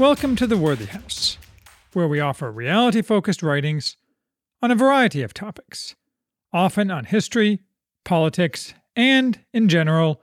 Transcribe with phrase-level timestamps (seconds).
[0.00, 1.36] Welcome to the Worthy House,
[1.92, 3.98] where we offer reality focused writings
[4.62, 5.94] on a variety of topics,
[6.54, 7.60] often on history,
[8.02, 10.22] politics, and, in general,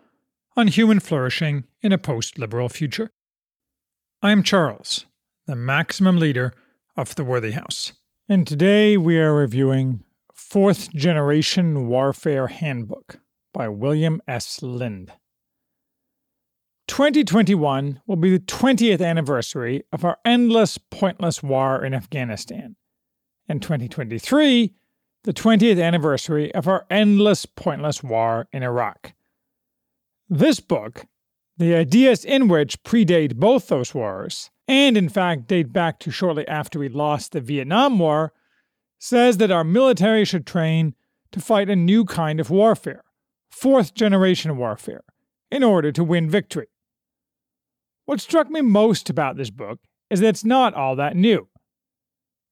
[0.55, 3.11] on human flourishing in a post liberal future.
[4.19, 5.05] I am Charles,
[5.45, 6.55] the maximum leader
[6.95, 7.93] of the Worthy House,
[8.27, 13.19] and today we are reviewing Fourth Generation Warfare Handbook
[13.53, 14.63] by William S.
[14.63, 15.11] Lind.
[16.87, 22.75] 2021 will be the 20th anniversary of our endless, pointless war in Afghanistan,
[23.47, 24.73] and 2023,
[25.23, 29.13] the 20th anniversary of our endless, pointless war in Iraq.
[30.29, 31.05] This book,
[31.57, 36.47] the ideas in which predate both those wars, and in fact date back to shortly
[36.47, 38.33] after we lost the Vietnam War,
[38.97, 40.95] says that our military should train
[41.31, 43.03] to fight a new kind of warfare,
[43.51, 45.03] fourth generation warfare,
[45.51, 46.67] in order to win victory.
[48.07, 51.49] What struck me most about this book is that it's not all that new.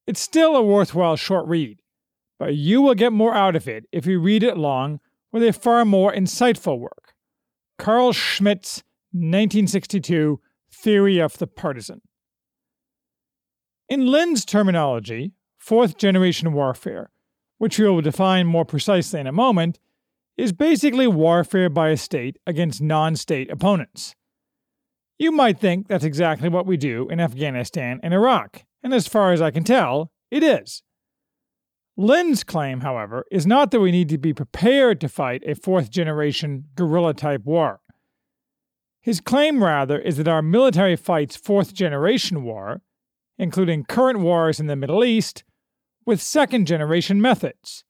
[0.05, 1.81] It's still a worthwhile short read,
[2.37, 4.99] but you will get more out of it if you read it along
[5.31, 7.13] with a far more insightful work
[7.79, 8.83] Carl Schmitt's
[9.13, 10.41] 1962
[10.73, 12.01] Theory of the Partisan.
[13.87, 17.11] In Lind's terminology, fourth generation warfare,
[17.59, 19.79] which we will define more precisely in a moment,
[20.35, 24.15] is basically warfare by a state against non state opponents.
[25.17, 29.31] You might think that's exactly what we do in Afghanistan and Iraq, and as far
[29.31, 30.83] as I can tell, it is.
[31.97, 35.89] Lind's claim, however, is not that we need to be prepared to fight a fourth
[35.89, 37.79] generation guerrilla type war.
[39.01, 42.81] His claim, rather, is that our military fights fourth generation war,
[43.37, 45.45] including current wars in the Middle East,
[46.05, 47.85] with second generation methods,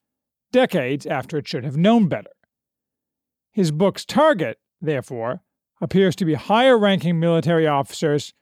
[0.52, 2.30] decades after it should have known better.
[3.52, 5.42] His book's target, therefore,
[5.82, 8.34] appears to be higher ranking military officers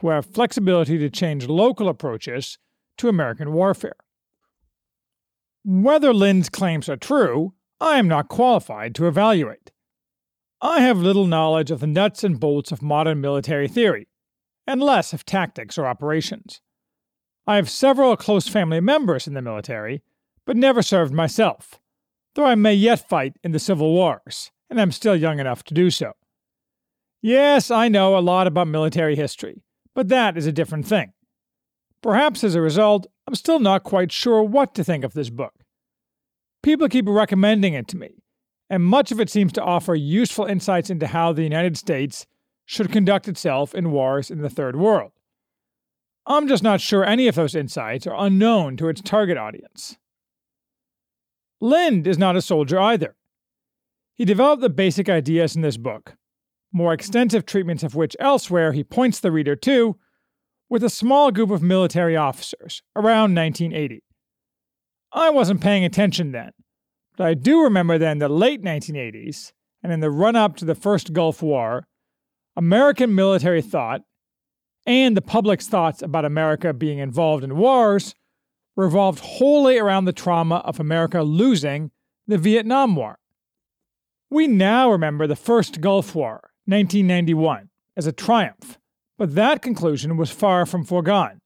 [0.00, 2.58] who have flexibility to change local approaches
[2.98, 3.96] to American warfare.
[5.64, 9.70] Whether Lind's claims are true, I am not qualified to evaluate.
[10.60, 14.08] I have little knowledge of the nuts and bolts of modern military theory,
[14.66, 16.60] and less of tactics or operations.
[17.46, 20.02] I have several close family members in the military,
[20.44, 21.80] but never served myself,
[22.34, 25.74] though I may yet fight in the civil wars, and am still young enough to
[25.74, 26.12] do so.
[27.22, 29.62] Yes, I know a lot about military history,
[29.94, 31.12] but that is a different thing.
[32.02, 35.54] Perhaps as a result, I'm still not quite sure what to think of this book.
[36.64, 38.24] People keep recommending it to me,
[38.68, 42.26] and much of it seems to offer useful insights into how the United States
[42.66, 45.12] should conduct itself in wars in the Third World.
[46.26, 49.96] I'm just not sure any of those insights are unknown to its target audience.
[51.60, 53.14] Lind is not a soldier either.
[54.14, 56.16] He developed the basic ideas in this book,
[56.72, 59.96] more extensive treatments of which elsewhere he points the reader to,
[60.68, 64.02] with a small group of military officers around 1980.
[65.12, 66.52] I wasn't paying attention then,
[67.16, 69.52] but I do remember that in the late 1980s,
[69.82, 71.86] and in the run up to the first Gulf War,
[72.56, 74.02] American military thought,
[74.86, 78.14] and the public's thoughts about America being involved in wars,
[78.76, 81.90] revolved wholly around the trauma of America losing
[82.26, 83.18] the Vietnam War.
[84.30, 88.78] We now remember the first Gulf War 1991 as a triumph,
[89.18, 91.40] but that conclusion was far from foregone.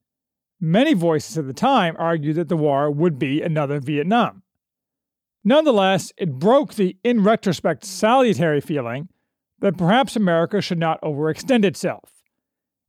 [0.61, 4.43] Many voices at the time argued that the war would be another Vietnam.
[5.45, 9.09] Nonetheless, it broke the, in retrospect, salutary feeling
[9.61, 12.11] that perhaps America should not overextend itself.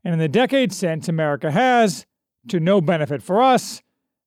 [0.03, 2.05] And in the decades since, America has,
[2.47, 3.81] to no benefit for us,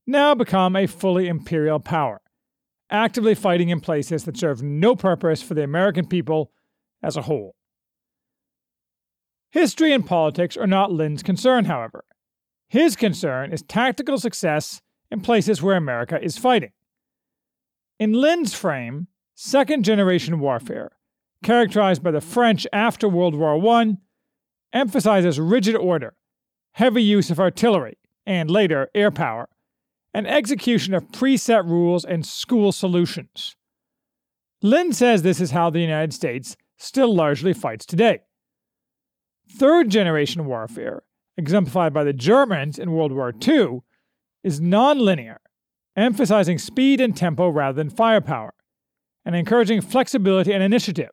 [0.06, 2.20] now become a fully imperial power,
[2.90, 6.50] actively fighting in places that serve no purpose for the American people
[7.02, 7.54] as a whole.
[9.50, 12.04] History and politics are not Lind's concern, however.
[12.68, 14.80] His concern is tactical success
[15.10, 16.70] in places where America is fighting.
[17.98, 20.92] In Lind's frame, second generation warfare,
[21.42, 23.96] characterized by the French after World War I,
[24.72, 26.14] emphasizes rigid order,
[26.72, 29.48] heavy use of artillery, and later air power,
[30.14, 33.56] and execution of preset rules and school solutions.
[34.62, 38.20] Lind says this is how the United States still largely fights today.
[39.56, 41.02] Third generation warfare,
[41.36, 43.80] exemplified by the Germans in World War II,
[44.44, 45.36] is nonlinear,
[45.96, 48.54] emphasizing speed and tempo rather than firepower,
[49.24, 51.10] and encouraging flexibility and initiative,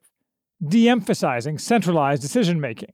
[0.65, 2.93] de emphasizing centralized decision making.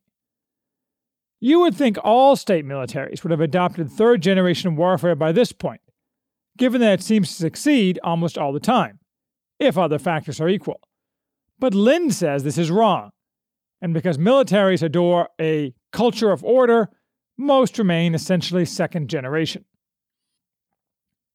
[1.40, 5.82] You would think all state militaries would have adopted third generation warfare by this point,
[6.58, 9.00] given that it seems to succeed almost all the time,
[9.60, 10.80] if other factors are equal.
[11.60, 13.12] But Lind says this is wrong
[13.84, 16.90] and because militaries adore a culture of order,
[17.38, 19.66] most remain essentially second generation.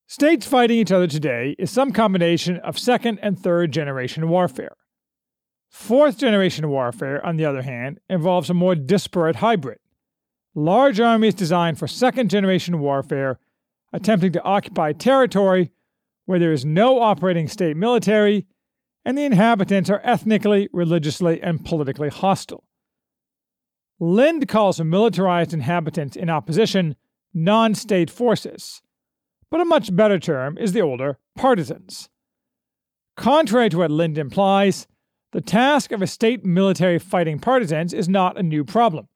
[0.07, 4.75] States fighting each other today is some combination of second and third generation warfare.
[5.69, 9.79] Fourth generation warfare, on the other hand, involves a more disparate hybrid.
[10.55, 13.39] Large armies designed for second generation warfare
[13.93, 15.71] attempting to occupy territory
[16.25, 18.47] where there is no operating state military
[19.05, 22.65] and the inhabitants are ethnically, religiously, and politically hostile.
[24.01, 26.97] Lind calls militarized inhabitants in opposition
[27.35, 28.83] non state forces,
[29.51, 32.09] but a much better term is the older partisans.
[33.17, 34.87] Contrary to what Lind implies,
[35.33, 39.09] the task of a state military fighting partisans is not a new problem.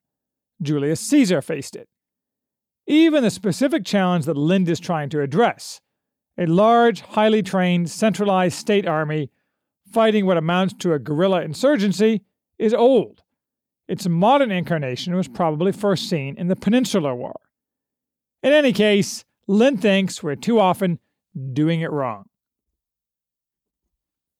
[0.61, 1.87] Julius Caesar faced it.
[2.85, 5.79] Even the specific challenge that Lind is trying to address
[6.37, 9.29] a large, highly trained, centralized state army
[9.93, 12.21] fighting what amounts to a guerrilla insurgency
[12.57, 13.21] is old.
[13.87, 17.39] Its modern incarnation was probably first seen in the Peninsular War.
[18.41, 20.99] In any case, Lind thinks we're too often
[21.53, 22.25] doing it wrong.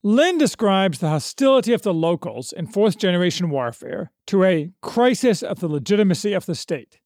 [0.01, 5.59] Lind describes the hostility of the locals in fourth generation warfare to a crisis of
[5.59, 6.99] the legitimacy of the state.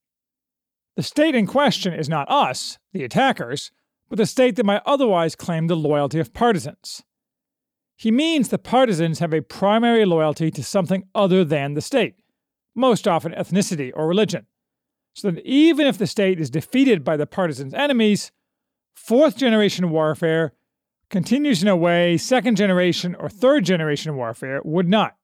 [0.96, 3.72] The state in question is not us, the attackers,
[4.10, 7.04] but the state that might otherwise claim the loyalty of partisans.
[7.98, 12.14] He means the partisans have a primary loyalty to something other than the state,
[12.76, 14.46] most often ethnicity or religion,
[15.16, 18.32] so that even if the state is defeated by the partisans' enemies,
[18.94, 20.54] fourth generation warfare
[21.10, 25.16] continues in a way second generation or third generation warfare would not.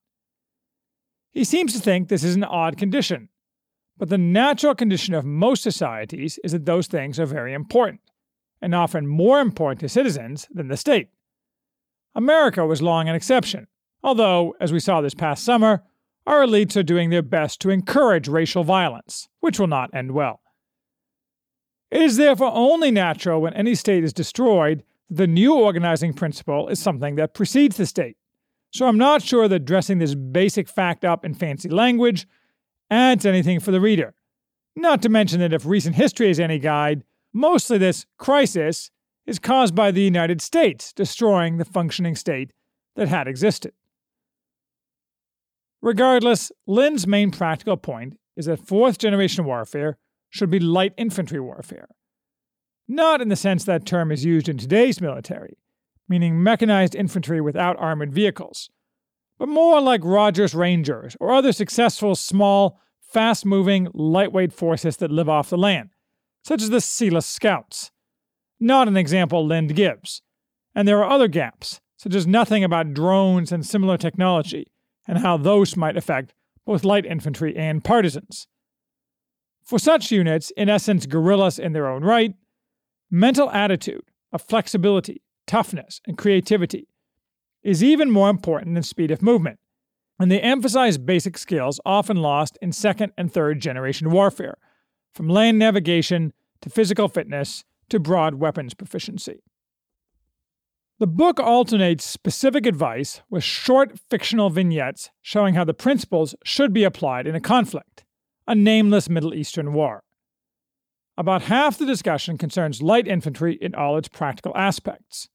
[1.32, 3.30] He seems to think this is an odd condition,
[3.98, 8.02] but the natural condition of most societies is that those things are very important,
[8.64, 11.10] and often more important to citizens than the state.
[12.16, 13.68] America was long an exception,
[14.04, 15.84] although, as we saw this past summer,
[16.26, 20.42] our elites are doing their best to encourage racial violence, which will not end well.
[21.92, 26.80] It is therefore only natural when any state is destroyed the new organizing principle is
[26.80, 28.18] something that precedes the state.
[28.72, 32.26] So I'm not sure that dressing this basic fact up in fancy language
[32.90, 34.16] adds anything for the reader.
[34.76, 38.90] Not to mention that if recent history is any guide, mostly this crisis
[39.26, 42.52] is caused by the United States destroying the functioning state
[42.96, 43.74] that had existed.
[45.82, 49.98] Regardless, Lind's main practical point is that fourth generation warfare
[50.30, 51.90] should be light infantry warfare,
[52.88, 55.58] not in the sense that term is used in today's military,
[56.10, 58.70] meaning mechanized infantry without armored vehicles,
[59.38, 65.30] but more like Rogers Rangers or other successful, small, fast moving, lightweight forces that live
[65.30, 65.90] off the land,
[66.44, 67.92] such as the Selous Scouts.
[68.64, 70.22] Not an example Lind gives.
[70.74, 74.72] And there are other gaps, such as nothing about drones and similar technology,
[75.06, 76.34] and how those might affect
[76.66, 78.48] both light infantry and partisans.
[79.66, 82.36] For such units, in essence guerrillas in their own right,
[83.12, 86.88] Mental attitude of flexibility, toughness, and creativity
[87.62, 89.60] is even more important than speed of movement,
[90.18, 94.58] and they emphasize basic skills often lost in second and third generation warfare,
[95.14, 99.44] from land navigation to physical fitness to broad weapons proficiency.
[101.00, 106.84] The book alternates specific advice with short fictional vignettes showing how the principles should be
[106.84, 108.06] applied in a conflict,
[108.48, 110.04] a nameless Middle Eastern war.
[111.18, 115.30] About half the discussion concerns light infantry in all its practical aspects.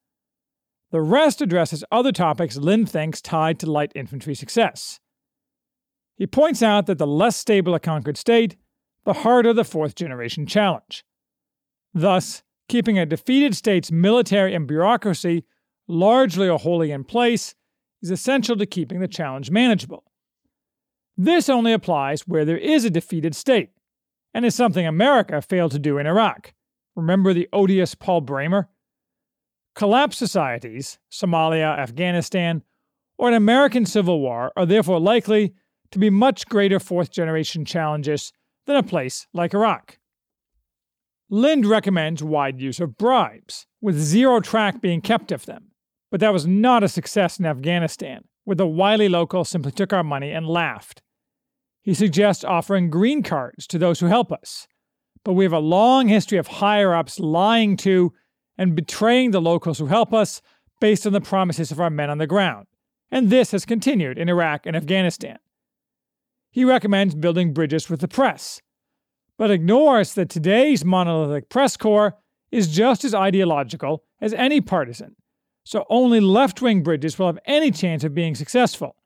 [0.90, 5.00] The rest addresses other topics Lind thinks tied to light infantry success.
[6.16, 8.56] He points out that the less stable a conquered state,
[9.04, 11.04] the harder the fourth generation challenge.
[11.94, 15.44] Thus, keeping a defeated state's military and bureaucracy
[15.86, 17.54] largely or wholly in place
[18.02, 20.04] is essential to keeping the challenge manageable.
[21.16, 23.70] This only applies where there is a defeated state
[24.32, 26.52] and is something America failed to do in Iraq.
[26.94, 28.68] Remember the odious Paul Bremer?
[29.74, 32.62] Collapsed societies, Somalia, Afghanistan,
[33.16, 35.54] or an American civil war are therefore likely
[35.90, 38.32] to be much greater fourth generation challenges
[38.66, 39.97] than a place like Iraq.
[41.30, 45.72] Lind recommends wide use of bribes, with zero track being kept of them.
[46.10, 50.04] But that was not a success in Afghanistan, where the wily local simply took our
[50.04, 51.02] money and laughed.
[51.82, 54.66] He suggests offering green cards to those who help us.
[55.22, 58.12] But we have a long history of higher ups lying to
[58.56, 60.40] and betraying the locals who help us
[60.80, 62.66] based on the promises of our men on the ground.
[63.10, 65.38] And this has continued in Iraq and Afghanistan.
[66.50, 68.60] He recommends building bridges with the press,
[69.38, 72.18] but ignores that today's monolithic press corps
[72.50, 75.16] is just as ideological as any partisan,
[75.64, 78.96] so only left wing bridges will have any chance of being successful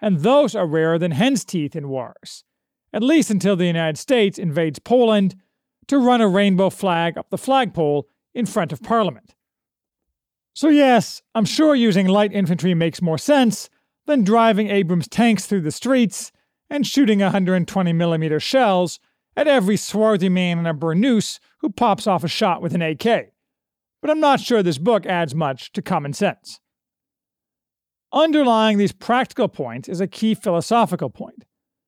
[0.00, 2.44] and those are rarer than hen's teeth in wars,
[2.92, 5.36] at least until the United States invades Poland,
[5.88, 9.34] to run a rainbow flag up the flagpole in front of Parliament.
[10.52, 13.68] So, yes, I'm sure using light infantry makes more sense
[14.06, 16.32] than driving Abrams tanks through the streets
[16.68, 19.00] and shooting 120mm shells
[19.36, 23.32] at every swarthy man in a burnous who pops off a shot with an AK.
[24.02, 26.60] But I'm not sure this book adds much to common sense.
[28.12, 31.44] Underlying these practical points is a key philosophical point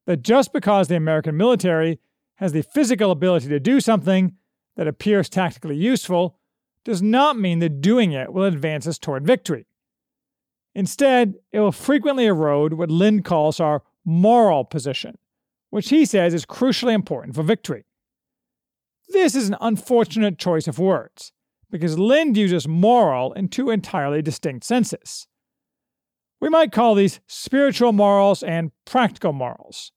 [0.06, 1.98] that just because the American military
[2.36, 4.36] has the physical ability to do something
[4.76, 6.38] that appears tactically useful
[6.84, 9.66] does not mean that doing it will advance us toward victory.
[10.74, 15.18] Instead, it will frequently erode what Lind calls our moral position,
[15.72, 17.86] which he says is crucially important for victory.
[19.08, 21.32] This is an unfortunate choice of words,
[21.70, 25.28] because Lind uses moral in two entirely distinct senses.
[26.42, 29.92] We might call these spiritual morals and practical morals.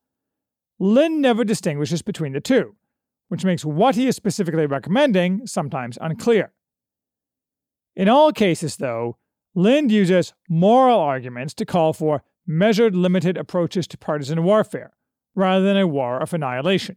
[0.79, 2.77] Lind never distinguishes between the two,
[3.27, 6.53] which makes what he is specifically recommending sometimes unclear.
[7.97, 9.17] In all cases, though,
[9.53, 14.93] Lind uses moral arguments to call for measured, limited approaches to partisan warfare,
[15.35, 16.95] rather than a war of annihilation.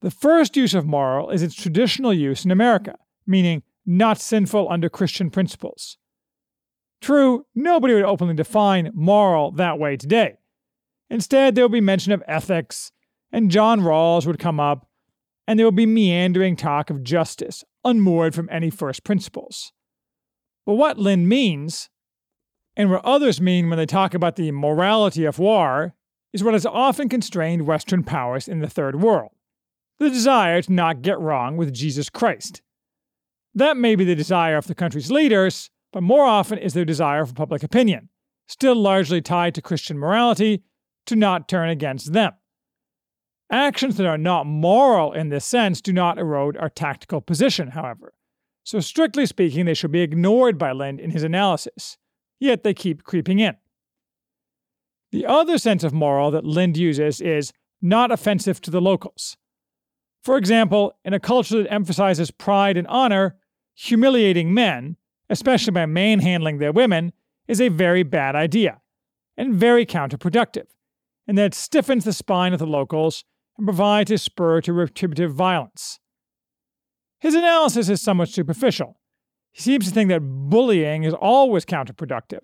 [0.00, 2.96] The first use of moral is its traditional use in America,
[3.26, 5.96] meaning not sinful under Christian principles.
[7.00, 10.38] True, nobody would openly define moral that way today.
[11.10, 12.92] Instead, there would be mention of ethics,
[13.32, 14.88] and John Rawls would come up,
[15.46, 19.72] and there would be meandering talk of justice, unmoored from any first principles.
[20.66, 21.88] But what Lind means,
[22.76, 25.94] and what others mean when they talk about the morality of war,
[26.32, 29.30] is what has often constrained Western powers in the Third World
[29.98, 32.62] the desire to not get wrong with Jesus Christ.
[33.54, 37.26] That may be the desire of the country's leaders, but more often is their desire
[37.26, 38.08] for public opinion,
[38.46, 40.62] still largely tied to Christian morality,
[41.06, 42.32] to not turn against them.
[43.50, 48.12] Actions that are not moral in this sense do not erode our tactical position, however.
[48.62, 51.96] So, strictly speaking, they should be ignored by Lind in his analysis,
[52.38, 53.56] yet they keep creeping in.
[55.10, 59.36] The other sense of moral that Lind uses is not offensive to the locals.
[60.22, 63.36] For example, in a culture that emphasizes pride and honor,
[63.74, 64.96] humiliating men,
[65.30, 67.12] especially by manhandling their women,
[67.46, 68.80] is a very bad idea
[69.36, 70.66] and very counterproductive,
[71.26, 73.24] and that it stiffens the spine of the locals
[73.56, 76.00] and provides a spur to retributive violence.
[77.20, 79.00] His analysis is somewhat superficial.
[79.52, 82.40] He seems to think that bullying is always counterproductive,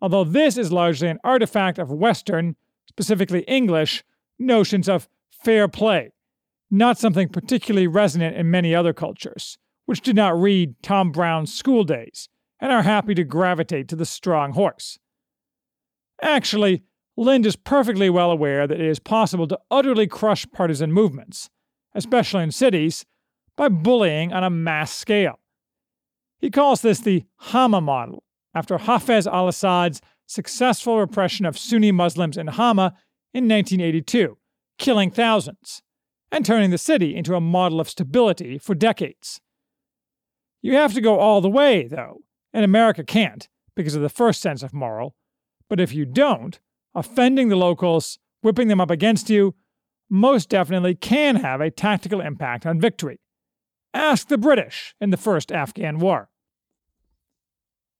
[0.00, 2.56] although this is largely an artifact of Western,
[2.88, 4.04] specifically English,
[4.38, 6.12] notions of fair play,
[6.70, 11.84] not something particularly resonant in many other cultures which did not read Tom Brown's School
[11.84, 12.28] Days
[12.60, 14.98] and are happy to gravitate to the strong horse.
[16.20, 16.82] Actually,
[17.16, 21.48] Lind is perfectly well aware that it is possible to utterly crush partisan movements,
[21.94, 23.06] especially in cities,
[23.56, 25.38] by bullying on a mass scale.
[26.38, 28.22] He calls this the Hama model,
[28.56, 32.94] after Hafez al Assad's successful repression of Sunni Muslims in Hama
[33.34, 34.38] in 1982,
[34.78, 35.82] killing thousands,
[36.32, 39.42] and turning the city into a model of stability for decades.
[40.62, 42.22] You have to go all the way, though,
[42.54, 43.46] and America can't
[43.76, 45.14] because of the first sense of moral.
[45.68, 46.58] But if you don't,
[46.94, 49.54] offending the locals, whipping them up against you,
[50.08, 53.20] most definitely can have a tactical impact on victory.
[53.92, 56.30] Ask the British in the first Afghan War.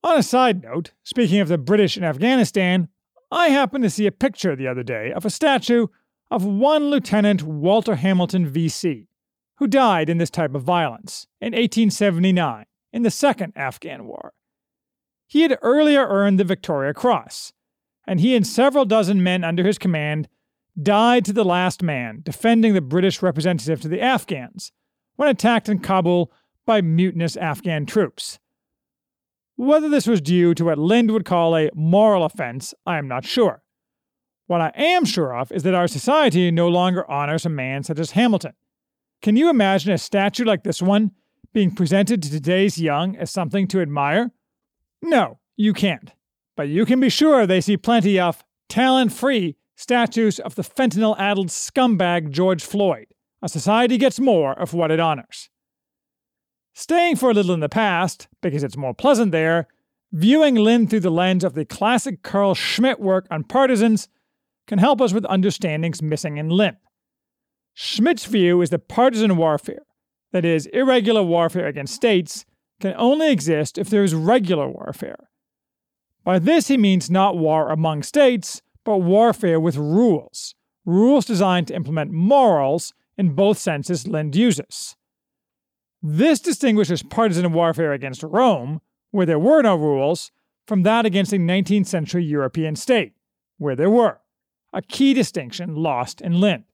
[0.06, 2.86] On a side note, speaking of the British in Afghanistan,
[3.32, 5.88] I happened to see a picture the other day of a statue
[6.30, 9.08] of one Lieutenant Walter Hamilton, VC,
[9.56, 14.32] who died in this type of violence in 1879 in the Second Afghan War.
[15.26, 17.52] He had earlier earned the Victoria Cross,
[18.06, 20.28] and he and several dozen men under his command
[20.80, 24.70] died to the last man defending the British representative to the Afghans
[25.16, 26.30] when attacked in Kabul
[26.64, 28.38] by mutinous Afghan troops.
[29.56, 33.24] Whether this was due to what Lind would call a moral offense, I am not
[33.24, 33.62] sure.
[34.46, 37.98] What I am sure of is that our society no longer honors a man such
[37.98, 38.52] as Hamilton,
[39.22, 41.12] can you imagine a statue like this one
[41.52, 44.30] being presented to today's young as something to admire?
[45.02, 46.12] No, you can't.
[46.54, 51.18] But you can be sure they see plenty of talent free statues of the fentanyl
[51.18, 53.06] addled scumbag George Floyd.
[53.42, 55.50] A society gets more of what it honors.
[56.78, 59.66] Staying for a little in the past, because it's more pleasant there,
[60.12, 64.08] viewing Lind through the lens of the classic Carl Schmitt work on partisans
[64.66, 66.76] can help us with understandings missing in Lind.
[67.72, 69.86] Schmitt's view is that partisan warfare,
[70.32, 72.44] that is, irregular warfare against states,
[72.78, 75.30] can only exist if there is regular warfare.
[76.24, 80.54] By this, he means not war among states, but warfare with rules,
[80.84, 84.94] rules designed to implement morals in both senses Lind uses.
[86.02, 90.30] This distinguishes partisan warfare against Rome, where there were no rules,
[90.66, 93.14] from that against a 19th century European state,
[93.58, 94.18] where there were,
[94.72, 96.64] a key distinction lost in Lind.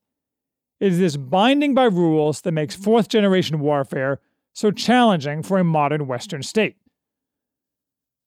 [0.81, 4.21] It is this binding by rules that makes fourth generation warfare
[4.53, 6.77] so challenging for a modern Western state.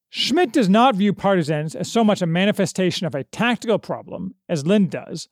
[0.09, 4.65] Schmitt does not view partisans as so much a manifestation of a tactical problem, as
[4.65, 5.27] Lind does,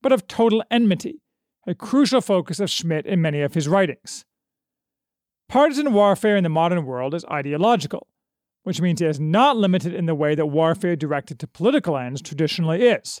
[0.00, 1.20] but of total enmity,
[1.66, 4.24] a crucial focus of Schmitt in many of his writings.
[5.52, 8.06] Partisan warfare in the modern world is ideological,
[8.62, 12.22] which means it is not limited in the way that warfare directed to political ends
[12.22, 13.20] traditionally is,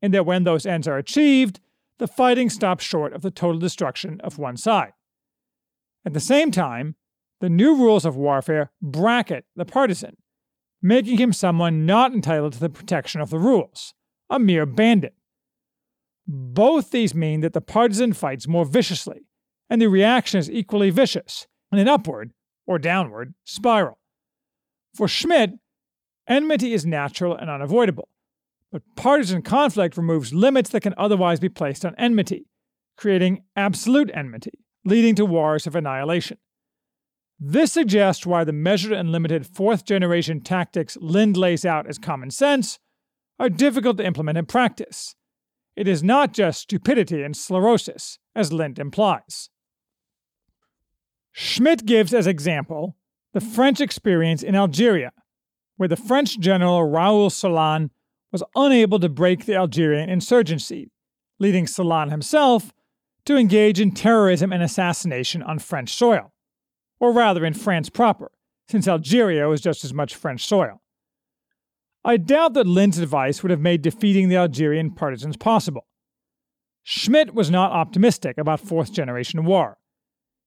[0.00, 1.58] in that when those ends are achieved,
[1.98, 4.92] the fighting stops short of the total destruction of one side.
[6.04, 6.94] At the same time,
[7.40, 10.18] the new rules of warfare bracket the partisan,
[10.80, 13.92] making him someone not entitled to the protection of the rules,
[14.30, 15.16] a mere bandit.
[16.28, 19.26] Both these mean that the partisan fights more viciously,
[19.68, 22.32] and the reaction is equally vicious, in an upward,
[22.66, 23.98] or downward, spiral.
[24.94, 25.52] For Schmitt,
[26.26, 28.08] enmity is natural and unavoidable,
[28.72, 32.46] but partisan conflict removes limits that can otherwise be placed on enmity,
[32.96, 36.38] creating absolute enmity, leading to wars of annihilation.
[37.38, 42.30] This suggests why the measured and limited fourth generation tactics Lind lays out as common
[42.30, 42.78] sense
[43.38, 45.14] are difficult to implement in practice.
[45.76, 49.50] It is not just stupidity and sclerosis, as Lind implies.
[51.38, 52.96] Schmitt gives as example
[53.34, 55.12] the French experience in Algeria,
[55.76, 57.90] where the French general Raoul Salan
[58.32, 60.90] was unable to break the Algerian insurgency,
[61.38, 62.72] leading Salan himself
[63.26, 66.32] to engage in terrorism and assassination on French soil,
[67.00, 68.32] or rather in France proper,
[68.70, 70.80] since Algeria was just as much French soil.
[72.02, 75.86] I doubt that Lind's advice would have made defeating the Algerian partisans possible.
[76.82, 79.76] Schmitt was not optimistic about fourth generation war.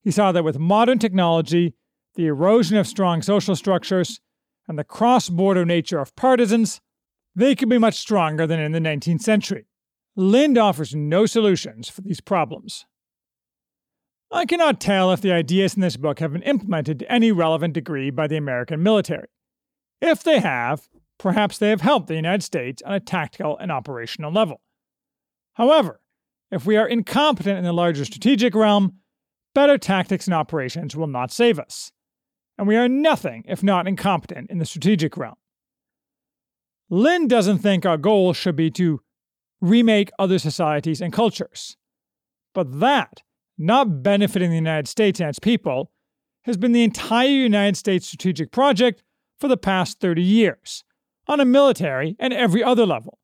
[0.03, 1.75] He saw that with modern technology,
[2.15, 4.19] the erosion of strong social structures,
[4.67, 6.79] and the cross border nature of partisans,
[7.35, 9.65] they could be much stronger than in the 19th century.
[10.15, 12.85] Lind offers no solutions for these problems.
[14.31, 17.73] I cannot tell if the ideas in this book have been implemented to any relevant
[17.73, 19.27] degree by the American military.
[20.01, 24.31] If they have, perhaps they have helped the United States on a tactical and operational
[24.31, 24.61] level.
[25.53, 25.99] However,
[26.51, 28.99] if we are incompetent in the larger strategic realm,
[29.53, 31.91] better tactics and operations will not save us.
[32.57, 35.35] And we are nothing if not incompetent in the strategic realm.
[36.89, 39.01] Lind doesn't think our goal should be to
[39.61, 41.77] remake other societies and cultures.
[42.53, 43.21] But that,
[43.57, 45.91] not benefiting the United States and its people,
[46.43, 49.03] has been the entire United States strategic project
[49.39, 50.83] for the past 30 years,
[51.27, 53.19] on a military and every other level.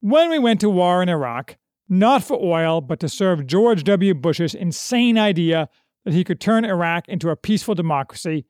[0.00, 1.56] When we went to war in Iraq,
[1.88, 4.14] not for oil, but to serve George W.
[4.14, 5.68] Bush's insane idea
[6.04, 8.44] that he could turn Iraq into a peaceful democracy,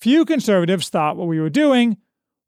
[0.00, 1.96] few conservatives thought what we were doing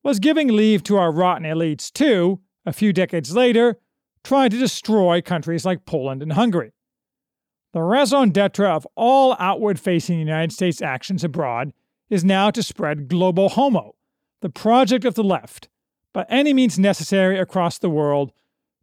[0.02, 3.78] was giving leave to our rotten elites to, a few decades later,
[4.24, 6.72] try to destroy countries like Poland and Hungary.
[7.72, 11.72] The raison d'etre of all outward facing United States actions abroad
[12.10, 13.94] is now to spread global homo,
[14.40, 15.68] the project of the left,
[16.12, 18.32] by any means necessary across the world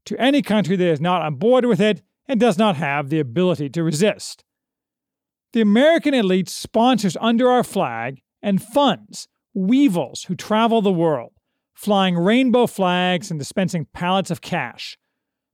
[0.06, 3.20] to any country that is not on board with it and does not have the
[3.20, 4.44] ability to resist.
[5.54, 11.34] The American elite sponsors under our flag and funds weevils who travel the world,
[11.74, 14.98] flying rainbow flags and dispensing pallets of cash,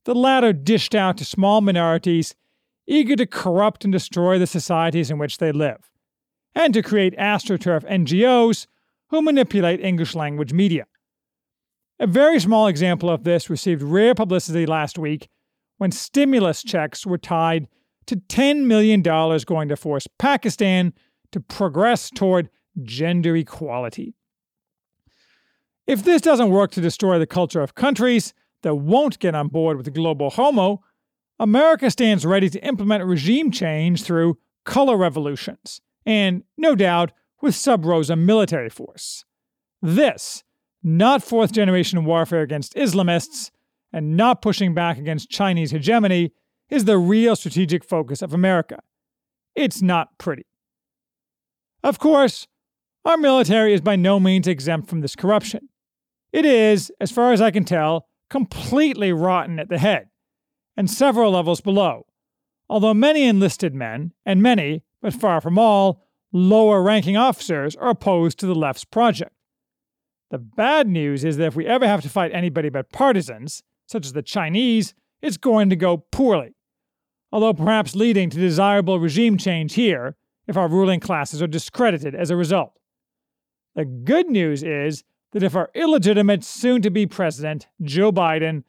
[0.05, 2.35] the latter dished out to small minorities
[2.87, 5.89] eager to corrupt and destroy the societies in which they live,
[6.55, 8.67] and to create astroturf NGOs
[9.09, 10.85] who manipulate English language media.
[11.99, 15.29] A very small example of this received rare publicity last week
[15.77, 17.67] when stimulus checks were tied
[18.05, 20.93] to $10 million going to force Pakistan
[21.31, 22.49] to progress toward
[22.83, 24.15] gender equality.
[25.87, 29.77] If this doesn't work to destroy the culture of countries that won't get on board
[29.77, 30.83] with global homo,
[31.39, 37.85] America stands ready to implement regime change through color revolutions, and, no doubt, with sub
[37.85, 39.23] rosa military force.
[39.81, 40.43] This,
[40.87, 43.51] not fourth generation warfare against Islamists,
[43.91, 46.31] and not pushing back against Chinese hegemony,
[46.69, 48.79] is the real strategic focus of America.
[49.53, 50.45] It's not pretty.
[51.83, 52.47] Of course,
[53.03, 55.67] our military is by no means exempt from this corruption.
[56.31, 60.07] It is, as far as I can tell, completely rotten at the head,
[60.77, 62.05] and several levels below,
[62.69, 68.39] although many enlisted men, and many, but far from all, lower ranking officers are opposed
[68.39, 69.33] to the left's project.
[70.29, 74.05] The bad news is that if we ever have to fight anybody but partisans, such
[74.05, 76.55] as the Chinese, it's going to go poorly,
[77.31, 80.15] although perhaps leading to desirable regime change here
[80.47, 82.73] if our ruling classes are discredited as a result.
[83.75, 88.63] The good news is that if our illegitimate soon to be president, Joe Biden,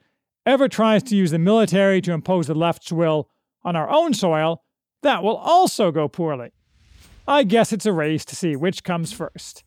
[0.47, 3.29] ever tries to use the military to impose the left's will
[3.65, 4.63] on our own soil,
[5.03, 6.51] that will also go poorly.
[7.27, 9.65] I guess it's a race to see which comes first.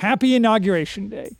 [0.00, 1.36] Happy Inauguration Day.